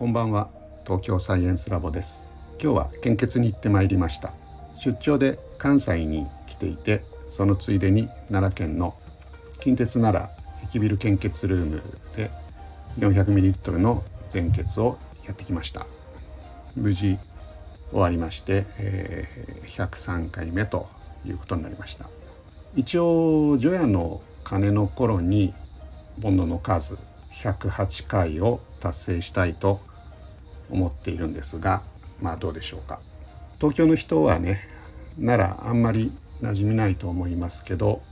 [0.00, 0.48] こんばんは。
[0.86, 2.22] 東京サイエンスラボです。
[2.58, 4.32] 今日は献血に行ってまいりました。
[4.78, 8.94] 出張で関西に来ていてそのついでに奈良県の
[9.60, 11.82] 近鉄奈良駅ビル献血ルーム
[12.16, 12.30] で
[12.98, 14.96] 400ml の全血を
[15.26, 15.86] やってきました。
[16.74, 17.18] 無事
[17.90, 20.88] 終わりまして、えー、103回目と
[21.26, 22.08] いうことになりました。
[22.74, 25.52] 一応除夜の鐘の頃に
[26.18, 26.96] ボンドの数
[27.34, 29.89] 108回を達成したいと
[30.70, 31.82] 思っているんですが
[32.20, 33.00] まあどうでしょうか。
[33.58, 34.68] 東京の人はね
[35.18, 38.02] ならあんまり馴染みないと思いますけど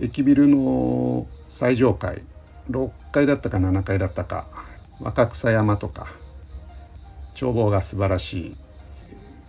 [0.00, 2.22] 駅ビルの最上階
[2.70, 4.46] 6階だったか7階だったか
[5.00, 6.06] 若草山とか
[7.34, 8.56] 眺望が素晴らしい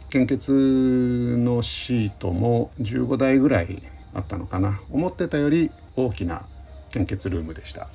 [0.09, 4.81] 献血のシートも15台ぐらいあったのかな。
[4.89, 6.45] 思ってたより大きな
[6.91, 7.89] 献血ルームでした。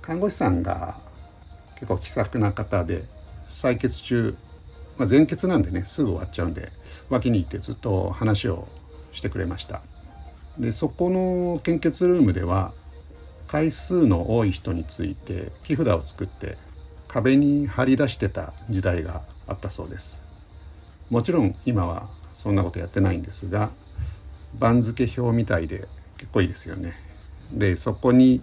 [0.00, 0.98] 看護師さんが
[1.74, 3.04] 結構気さくな方で
[3.52, 4.34] 採血中、
[4.98, 6.72] まあ、前血なんでねすぐ終わっちゃうんで
[7.10, 8.66] 脇にいてずっと話を
[9.12, 9.82] してくれました。
[10.58, 12.72] でそこの献血ルームでは
[13.46, 16.56] 回数の多い人について木札を作って
[17.08, 20.20] 壁に貼り出してた時代があったそうです。
[21.10, 23.70] もちろん今はそんなことやってないんですが
[24.58, 25.86] 番付表みたいで
[26.16, 26.94] 結構いいですよね。
[27.52, 28.42] でそこに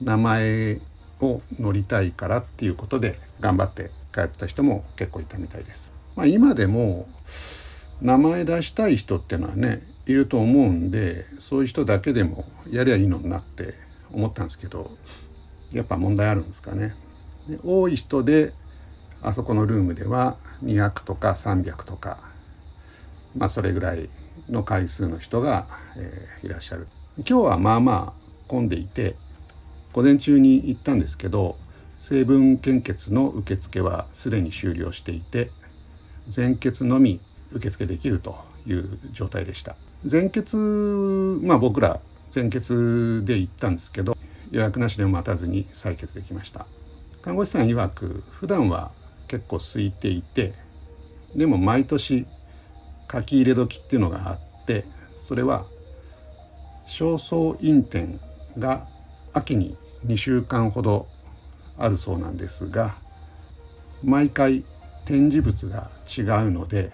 [0.00, 0.80] 名前
[1.20, 5.92] を乗りたいからっていうことで頑張って通った人も結構いたみたいです。
[6.14, 7.08] まあ、今でも
[8.00, 13.74] 名前出したい人っていうのはねいると思うんでそういう人だけでもやりゃいいのになって
[14.12, 14.90] 思ったんですけど
[15.72, 16.94] やっぱ問題あるんですかね。
[17.48, 18.52] で多い人で
[19.22, 22.18] あそこのルームでは200とか300とか
[23.36, 24.08] まあそれぐらい
[24.48, 26.86] の回数の人が、えー、いらっしゃる。
[27.18, 29.16] 今日はまあまあ混んでいて
[29.92, 31.56] 午前中に行ったんですけど
[32.04, 35.50] 成分献血の受付はすでに終了していて
[36.28, 37.18] 全血のみ
[37.50, 39.74] 受付できるという状態でした。
[40.04, 40.58] 全血
[41.42, 42.00] まあ僕ら
[42.30, 44.18] 全血で行ったんですけど
[44.50, 46.66] 予約なしで待たずに採血できました。
[47.22, 48.90] 看護師さん曰く普段は
[49.26, 50.52] 結構空いていて
[51.34, 52.26] でも毎年
[53.10, 55.64] 書き入れ時っていうのがあってそれは
[56.86, 58.20] 焦燥陰点
[58.58, 58.86] が
[59.32, 61.13] 秋に2週間ほど
[61.78, 62.96] あるそうなんですが
[64.02, 64.64] 毎回
[65.04, 66.92] 展示物が違うので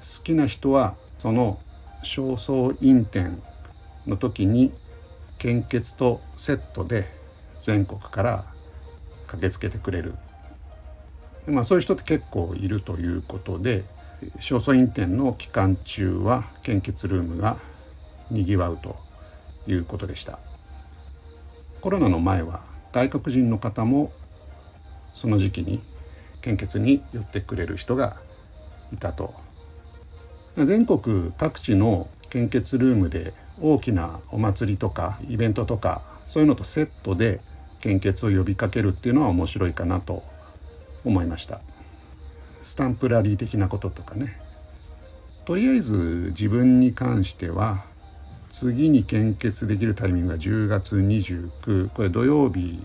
[0.00, 1.58] 好きな人はその
[2.02, 3.42] 焦燥陰点
[4.06, 4.72] の時に
[5.38, 7.08] 献血とセットで
[7.60, 8.44] 全国から
[9.26, 10.14] 駆けつけてくれる、
[11.46, 13.84] まあ、そういう人って結構いるということで
[14.38, 17.58] 焦燥陰点の期間中は献血ルームが
[18.30, 18.96] にぎわうと
[19.66, 20.38] いうことでした。
[21.80, 24.10] コロナの前は外国人の方も
[25.14, 25.82] その時期に
[26.40, 28.16] 献血に寄ってくれる人が
[28.90, 29.34] いたと。
[30.56, 37.42] 全国各地の献血ルームで大きなお祭りとかイベントとかそういうのとセットで
[37.80, 40.22] 献血を呼びかけるっていうのは面白いかなと
[41.04, 41.60] 思いました。
[42.62, 44.40] スタンプラリー的なこととかね。
[45.44, 47.84] とりあえず自分に関しては
[48.58, 52.82] 次に献血できるタイミングが10月29これ土曜日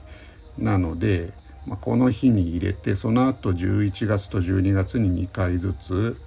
[0.58, 1.32] なので、
[1.66, 6.18] まあ、この日に入れてその後11月と12月に2回ずつ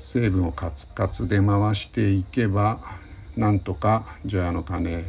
[0.00, 2.80] 成分をカツカツで回していけば
[3.36, 5.04] なんとか除夜の鐘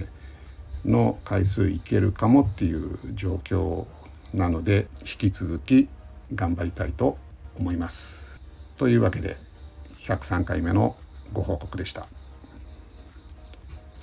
[0.85, 3.87] の回数いけるかもっていう状況
[4.35, 5.89] なので引き続き
[6.35, 7.17] 頑張りたいと
[7.57, 8.39] 思います。
[8.77, 9.35] というわけで
[10.01, 10.95] 103回目の
[11.33, 12.07] ご報告でした。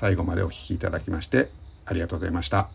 [0.01, 1.51] 最後までお聴きいただきまして
[1.85, 2.71] ありがとうございました。